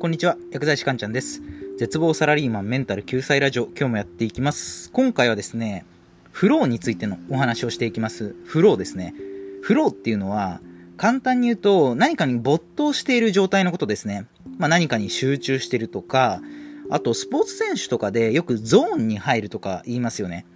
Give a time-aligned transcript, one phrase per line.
[0.00, 1.42] こんにちは、薬剤師かんちゃんです。
[1.76, 4.92] 絶望サラリーマンメンタル救済ラジオ、今日もやっていきます。
[4.92, 5.84] 今回はですね、
[6.30, 8.36] フローについてのお話をしていきます。
[8.44, 9.12] フローですね。
[9.60, 10.60] フローっていうのは、
[10.96, 14.26] 簡単に言うと、何かに没頭している状態のことですね。
[14.56, 16.42] まあ、何かに集中してるとか、
[16.90, 20.46] あと、スポーツ選手とかでよくゾーンに入るとか言いますよね。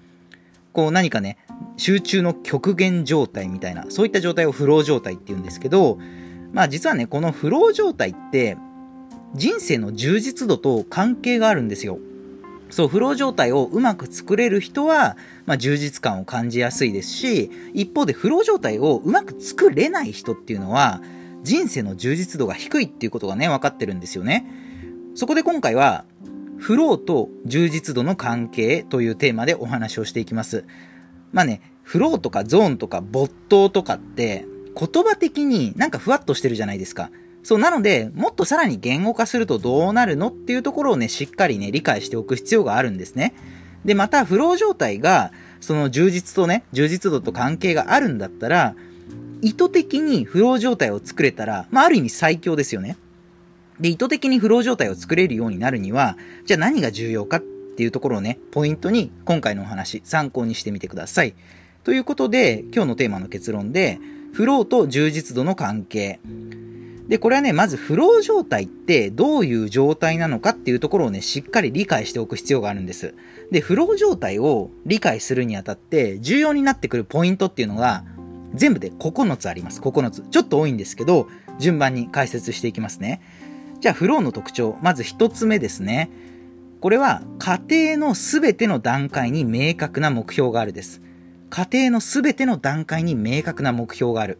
[0.73, 1.37] こう何かね、
[1.77, 5.99] 集中の極限状態みたいな、そういった状態をフロー状態って言うんですけど、
[6.53, 8.57] まあ実はね、このフロー状態って、
[9.35, 11.99] 人生の充実度と関係があるんですよ。
[12.71, 21.03] そう、フロー状態をうまく作れる人は、まあ、充実感を感じやすいですし、一方でフロー状態をうまく作れない人っていうのは、
[21.43, 24.47] 人生の充実度が低いっていうことがね、分かってるんですよね。
[25.15, 26.05] そこで今回は、
[26.57, 30.65] フローと充実度の関係というテーマでお話をしていきます。
[31.33, 37.11] まあね、フローとかゾーンとか没頭とかって、言葉的になんかふわっとしてるじゃないですか。
[37.43, 43.35] そう、なので、もっとさらに言語化するとどうなるのっていうところをね、しっかりね、理解しておく必要があるんですね。
[43.85, 48.75] で、また、フロー状態が、その充実とね、充実度と関係があるんだったら、
[49.41, 52.97] 意図的にフロー状態を作れたら、まあ、ある意味最強ですよね。
[53.81, 61.35] で、意図的にフロー状態を作れるようになるには、じゃあ何が重要かっていうところをね、ポイントに今回のお話、参考にしてみてください。
[61.83, 63.99] ということで、今日のテーマの結論で、
[64.33, 66.21] フローと充実度の関係。
[67.13, 73.15] で、これはね、まずフロー状態ってどういう状態なのかっていうところをね、しっかり理解しておく必要があるんです。
[73.51, 78.07] で、フロー状態を理解するにあたって重要になってくるポイントっていうのが
[78.55, 79.83] 全部で9つあります。
[79.83, 80.23] 9つ。
[80.23, 83.21] ちょっと多いんですけど、順番に解説していきますね。
[83.81, 84.79] じゃあ、フローの特徴。
[84.81, 86.09] まず1つ目ですね。
[86.81, 87.61] これは、家
[87.93, 91.03] 庭のすべての段階に明確な目標があるです。
[91.51, 94.39] 家庭のすべての段階に明確な目標がある。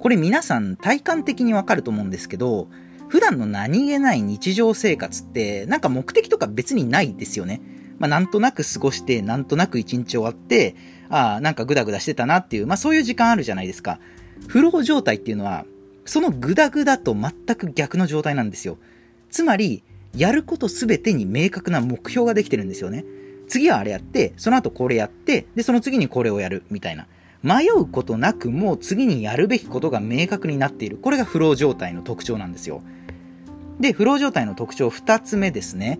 [0.00, 2.68] これ皆さん体感的にわかると思うんですけど、
[3.08, 7.60] 普段の何気ない日常生活って、なんか目的とか別にないですよね。
[7.98, 10.76] まあ、なんとなく過ごして、なんとなく一日終わって、
[11.08, 13.98] ああ、なんかグダグダしてたなっていう、まあそういう時間あるじゃないですか。
[14.46, 15.64] フロー状態っていうのは、
[16.04, 18.78] そのグダグダと全く逆の状態なんですよ。
[19.30, 19.82] つまり、
[20.16, 23.04] やることすべてに明確な目標ができてるんですよね。
[23.46, 27.06] 次はあれやって、その後これやって、で、その次にこれをやる、みたいな。
[27.42, 30.96] 迷うことなくもう次にやるべきことが明確になっている。
[30.96, 32.82] これがフロー状態の特徴なんですよ。
[33.80, 35.98] で、フロー状態の特徴2つ目ですね。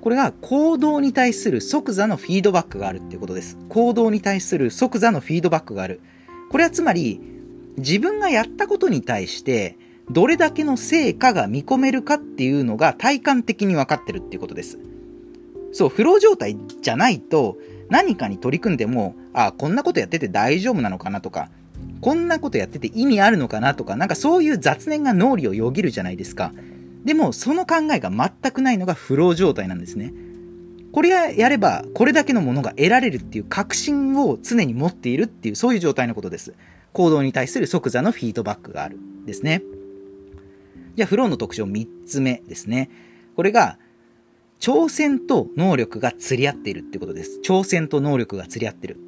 [0.00, 3.56] これが行動に対する即座のフィードバックがあるっていうことです。
[3.68, 6.00] 行動に対する即座のフィードバックがある。
[6.50, 7.20] これはつまり、
[7.76, 9.76] 自分がやったことに対して、
[10.10, 14.78] どれだけの成果が見込めるかっていうのが体感的に分かってるっていうことです。
[15.72, 17.58] そう、フロー状態じゃないと、
[17.90, 21.50] 何かに取り組んでも、あ、こんなことやってて大丈夫なのかなとか、
[22.00, 26.52] こんなことやってて意味あるのかなとか、なんかそういう雑念が脳裏をよぎるじゃないですか。
[27.04, 30.12] でも、その考えが全くないのがフロー状態なんですね。
[30.92, 36.54] これやれば、これだけのものが得られるっていう確信を常に持っているっていう、そういう状態のことです。
[36.92, 38.98] 行動に対する即座のフィードバックがある。
[39.24, 39.62] ですね。
[40.96, 42.90] じゃあ、フローの特徴3つ目ですね。
[43.36, 43.78] これが、
[44.60, 47.40] 挑戦と能力が釣り合っているってことです。
[47.42, 48.98] 挑戦と能力が釣り合ってる。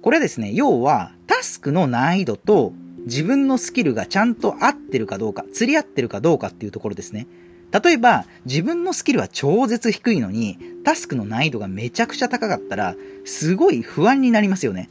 [0.00, 2.72] これはですね、要は、タスクの難易度と
[3.04, 7.26] 自分のスキルがちゃんと合ってるかどうか、釣り合ってるかどうかっていうところですね。
[7.70, 14.88] 例えば、自分のスキルは超絶低いのに、タスクの難易度がめちゃくちゃ高かったら、すごい不安になりますよね。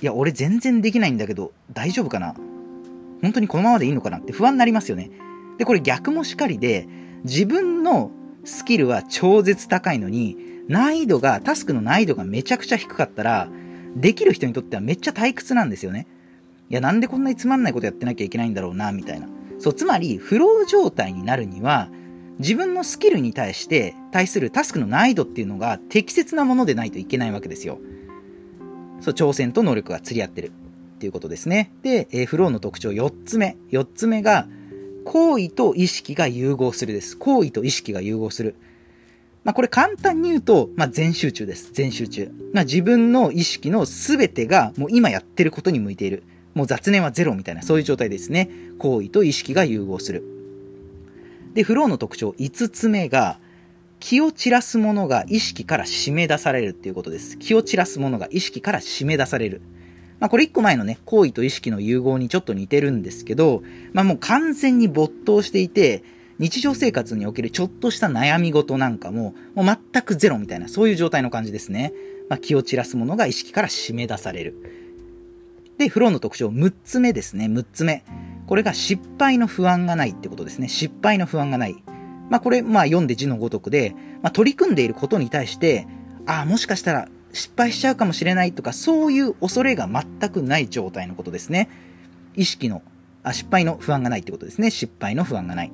[0.00, 2.36] いや、俺全然できないんだけど、大丈夫かな？
[3.20, 4.18] 本当にこのままでいいのかな？
[4.18, 5.10] って不安になりますよね。
[5.58, 6.86] で、これ逆もしかりで、
[7.24, 8.12] 自分の
[8.44, 10.36] スキルは超絶高いのに、
[10.68, 13.48] 難易度が、タスクの難易度がめちゃくちゃ低かったら、
[13.96, 16.06] できる人にとってはめっちゃ退屈なんですよね。
[16.70, 19.28] いや、なんでこんなにつまんないことやってなきゃいけないんだろうな、みたいな。
[19.58, 21.90] そう、つまり、フロー状態になるには、
[22.38, 27.78] 自分のスキルに対して、対するタスクの難易度っていうのが適切なものでないといけないわけですよ。
[29.00, 30.50] そう、挑戦と能力が釣り合ってるっ
[30.98, 31.72] ていうことですね。
[31.82, 33.56] で、えー、フローの特徴4つ目。
[33.70, 34.48] 4つ目が、
[35.02, 37.16] 行為と意識が融合するです。
[37.16, 38.54] 行為と意識が融合する。
[39.44, 41.70] まあこれ簡単に言うと、まあ全集中です。
[41.72, 42.30] 全集中。
[42.52, 46.22] まあ自分の意識の全てがもう今やってることに向いている。
[46.54, 48.50] もう雑念はゼロみたいな、そういう状態ですね。
[48.78, 50.22] 行為と意識が融合する。
[51.54, 53.38] で、フローの特徴5つ目が、
[54.00, 57.38] 気を散らすものが意識から締め出されるっていうことです。
[57.38, 59.62] 気を散らすものが意識から締め出される。
[60.22, 66.04] まあこれ一個前のね、行為と意識の融合にちょっと似てるんですけど、まあもう完全に没頭していて、
[66.38, 71.92] 日常生活におけるちょっとした悩み事なんかも、もう全くゼロみたいな、そういう状態の感じですね。
[72.28, 74.54] まあ気を散らすものが意識から締め出される。
[75.78, 78.04] で、フローの特徴6つ目ですね、6つ目。
[78.46, 80.68] ここれが失敗の不安がないってことですね。
[80.68, 81.82] 失敗の不安がない。
[82.30, 85.88] まあこれ、まあ読んで字のごとくで、まあ取り組んでいることに対して、
[86.26, 91.68] ああ、もしかしたら失敗しちゃうかもしれないとか、そういう恐れが全くない状態のことですね。
[92.34, 92.82] 意識の、
[93.22, 94.70] あ、失敗の不安がないってことですね。
[94.70, 95.72] 失敗の不安がない。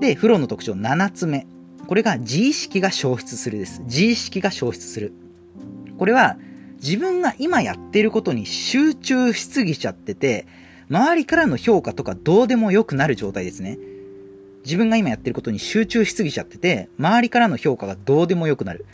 [0.00, 1.46] で、フローの特徴7つ目。
[1.86, 3.82] これが自意識が消失するです。
[3.82, 5.12] 自意識が消失する。
[5.98, 6.36] これは
[6.80, 10.46] 自分が今やってることに集中しすぎちゃってて、
[10.90, 13.78] 周りからの評価とかどうでもよくなる状態ですね。
[14.64, 18.86] 自分が今やってることに集中しすぎちゃってて、周りからの評価がどうでもよくなる。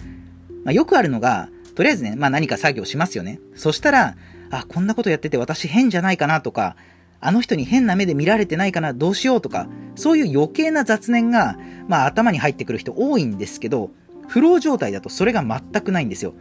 [0.64, 3.40] まあ、よくあるのが、とりあえずね、まあ何か作業しますよね。
[3.55, 4.16] そしたら、
[4.50, 6.76] あ、こんなことやってて私変じゃないかなとか、
[7.20, 11.58] あの人に変な目で見られてないかな、どうしようとか、そういう余計な雑念が、
[11.88, 13.90] まあ頭に入ってくる人多いんですけど、
[14.28, 16.34] フロー状態だとそれが全くないんですよ。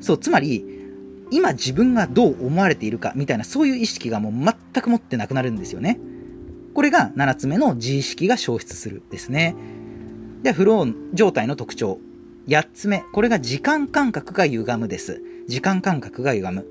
[0.00, 0.64] そう、つまり、
[1.30, 5.98] 今自分がどう思われているかみたいなそういう意識がもう全く持ってなくなるんですよね。
[6.74, 9.56] これが7つ目の自意識が消失するですね。
[10.42, 11.98] で、フロー状態の特徴。
[12.46, 13.04] 8つ目。
[13.12, 15.22] これが時間感覚が歪むです。
[15.48, 16.66] 時間感覚が歪む。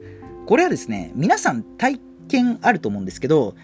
[0.46, 3.56] これはですね、皆さん体見あると思うんですけど、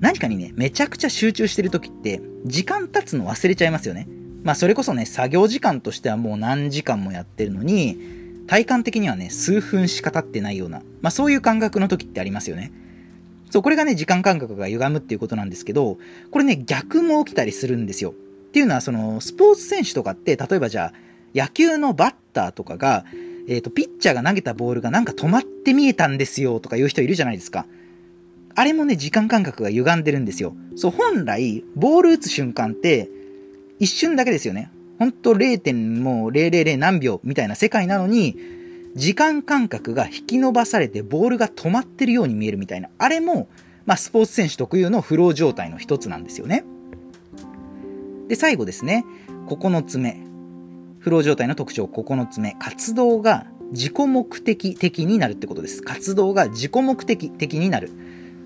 [0.00, 4.06] 何かにね、めちゃくちゃ集中してる時って、時間経つの忘れちゃいますよね。
[4.44, 7.98] まあそれこそね、作業時間としてはもう何時間もやってるのに、
[8.46, 12.72] 体感的にはね、数分しか経ってないような、まあそういう感覚の時ってありますよね。
[13.50, 15.98] そう、これがね、時間感覚が歪むっていうことなんですけど、
[16.30, 18.10] これね、逆も起きたりするんですよ。
[18.10, 18.14] っ
[18.52, 20.92] ていうのは、その、スポーツ選手とかって、例えばじゃあ、
[21.34, 23.04] 野球のバッターとかが、
[23.48, 27.66] えっ、ー、と、ピッチャーが投げたボールがなんか止まって見えたんですよとかいう人いるじゃないですか。
[28.54, 30.54] あれもね、時間感覚が歪んでるんですよ。
[30.76, 33.08] そう、本来、ボール打つ瞬間って、
[33.78, 34.70] 一瞬だけですよね。
[34.98, 38.36] ほんと0.000何秒みたいな世界なのに、
[38.94, 42.90] 時間感覚が引き伸ばされてボールが止まってるように見えるみたいな。
[42.98, 43.48] あれも、
[43.86, 46.64] まあ、スポーツ選手特有のフロー状態の一つなんですよね。
[48.28, 49.04] で、最後ですね。
[49.48, 50.31] 9つ目。
[51.02, 52.54] フロー状態の特徴9つ目。
[52.60, 55.82] 活動が自己目的的になるってことです。
[55.82, 57.90] 活動が自己目的的になる。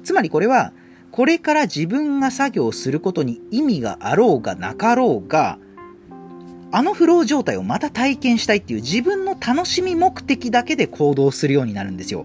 [0.05, 0.73] つまりこれは、
[1.11, 5.59] これから自分が作業することに意味があろうがなかろうが、
[6.73, 12.25] あのフロー状態をまた体験したいっていう自分の楽しみ目的だけで行動するようになるんですよ。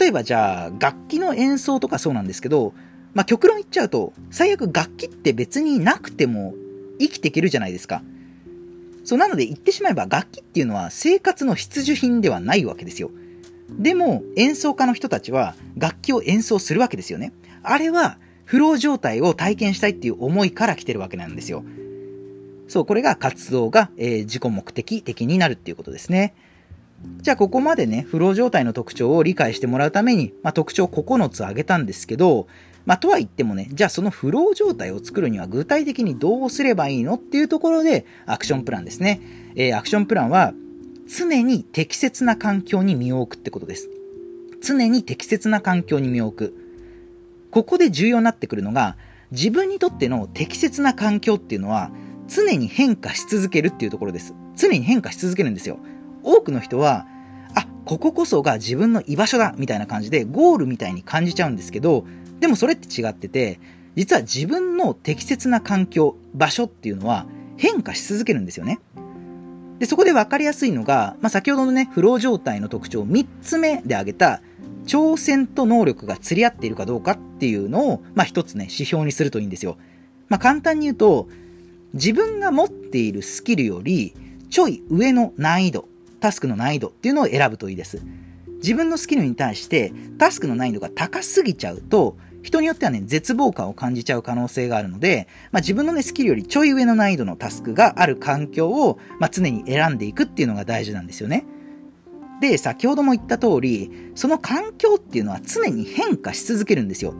[0.00, 2.74] 例えばじゃあ、楽器の演奏とかそうなんですけど、
[3.14, 6.54] まあ、極論言っちゃうと、最悪楽器って別になくても
[6.98, 8.02] 生きていけるじゃないですか。
[9.04, 13.10] そう、なので言ってしまえば楽器っていうのは生活の必需品ではないわけですよ。
[13.70, 17.32] でも、演奏家の人たちは楽器を演奏するわけですよね。
[17.62, 21.64] あれは、フロー状態を体験したいっていう思いから来てるわけなんですよ。
[22.68, 26.34] そう、これが活動が、えー、自己目的的になるっていうことですね。
[27.20, 32.46] じゃあ、ここまでね、フロー状態の特徴を理解してもらうために、まあ、特徴9つ挙げたんですけど、
[32.86, 39.20] まあ、とは言ってもね、じゃあそのフロー状態を作るには具体的にどうすればいいのっていうところで、アクションプランですね。
[39.54, 40.52] えー、アクションプランは、
[41.06, 43.88] 常に適切な環境に身を置くってことです。
[44.62, 46.54] 常に適切な環境に身を置く。
[47.50, 48.96] ここで重要になってくるのが、
[49.30, 51.90] 自分にとっての適切な環境っていうのは、
[52.28, 54.34] 常に変化し続けるっていうところです。
[54.56, 55.78] 常に変化し続けるんですよ。
[56.22, 57.06] 多くの人は、
[57.84, 62.04] こここそが自分の居場所だみたいな感じでゴールみたいに感じちゃうんですけど、
[62.40, 63.60] でもそれって違ってて、
[63.96, 68.80] 実は自分の適切な環境、場所っていうのは変化し続けるんですよね。
[69.78, 74.40] で、そこで分かりやすいのが、まあ、先ほどのね、フロー状態の特徴3つ目で挙げた、
[74.86, 79.76] 挑戦と能力が釣り合っているかどうかっていうのを、まあ、一つね、指標にするといいんですよ。
[80.28, 81.28] まあ、簡単に言うと、
[81.94, 84.14] 自分が持っているスキルより、
[84.50, 85.88] ちょい上の難易度、
[86.22, 88.00] タスクの難易度っていうのを選ぶといいです。
[88.62, 101.44] 自分のスキルに対して、タスクの難易度が高すぎちゃうと、人によってはね、絶望感を感じちゃう可能性があるので、まあ、自分のね、スキルよりちょい上の難易度のタスクがある環境を、まあ、常に選んでいくっていうのが大事なんですよね。
[102.40, 107.14] で、先ほども言った通り、その環境っていうのは常に変化し続けるんですよ。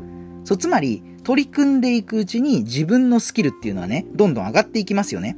[0.45, 5.37] そう、つまり、取り組んでいくうちに自分のスキルっていうのはね、どんどん上がっていきますよね。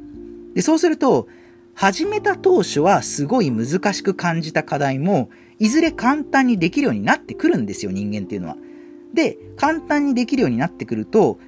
[0.55, 1.29] で、そうすると、
[1.75, 5.29] 始めた当初はすごい難しく感じた課題も、
[5.59, 8.57] いずれ簡単にできるようになってくるんですよ、人間っていうのは。
[9.13, 11.39] で、簡単にできるようになってくると、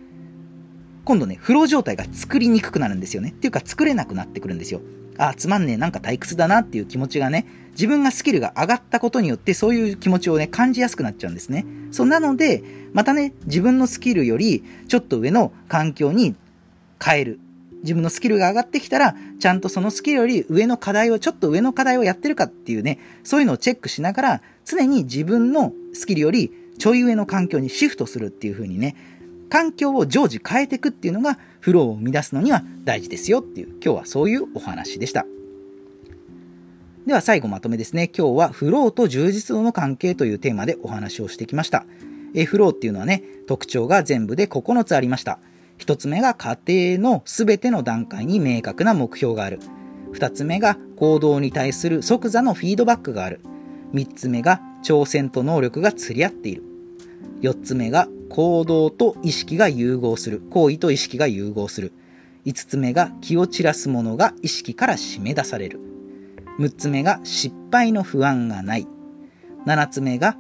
[1.04, 3.30] 今度ね、フロー状態が作りにくくなるんですよね。
[3.30, 4.80] っていうか作れなくなってくるんですよ。
[5.18, 11.64] あ、つまんねえ、なんか退屈だなっていう気持ちがね、自分がスキルが上がったことによってそういう気持ちをね、感じやすくなっちゃうんですね。
[11.92, 16.35] そうなので、またね、自分のスキルよりちょっと上の環境に
[17.02, 17.40] 変える。
[17.87, 28.97] 自分のスキルが上がってきたら、ちゃんとそのスキルより上の課題を、ちょっと上の課題をやってるかっていうね、そういうのをチェックしながら、常に自分のスキルよりちょい上の環境にシフトするっていう風にね、
[29.49, 35.25] 環境を常時変えていくっていうのがフローを生み出すのには大事ですよっていう、今日はそういうお話でした。
[37.07, 38.11] では最後まとめですね。
[38.12, 41.87] 今日はフローと充実度の関係というテーマでお話をしてきました。
[42.35, 45.38] えフローっていうのはね、特徴が全部で9つありました。
[45.78, 49.61] 1つ目が家庭の全ての段階に明確な目標がある。
[50.12, 53.40] 2つ目が行動に対する即座のフィードバックがある。
[53.92, 56.62] 3つ目が挑戦と能力が釣り合っている。
[57.42, 60.40] 4つ目が行動と意識が融合する。
[60.50, 61.92] 行為と意識が融合する。
[62.47, 65.80] 5つ目が気を散らすものが意識から締め出される。
[66.59, 68.87] 6つ目が失敗の不安がない。
[69.66, 70.37] 7つ目が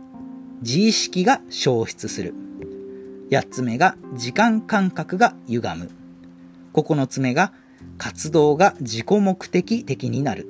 [0.62, 2.34] 自意識が消失する。
[3.30, 5.90] 8つ目が時間感覚が歪む。
[6.72, 7.52] 9つ目が
[7.98, 10.46] 活動が自己目的的になる。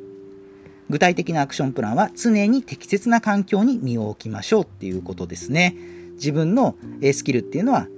[0.90, 5.75] 具体的なアクションプランは常に適切な環境に身を置きましょうっていうことですね。
[6.14, 6.76] 自分の
[7.12, 7.88] スキルっていうのは、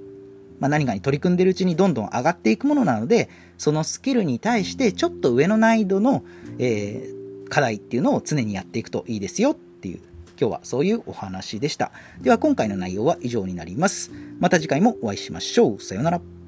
[0.59, 6.23] まあ、何かに取り組んでるうちにどんどん上がっていくものなので、そのスキルに対してちょっと上の難易度の、
[6.57, 9.99] えー、課題っていうのを常にやっていくといいですよっていう
[10.39, 11.91] 今日はそういうお話でした。
[12.21, 14.11] では今回の内容は以上になります。
[14.39, 15.81] また次回もお会いしましょう。
[15.81, 16.38] さようなら。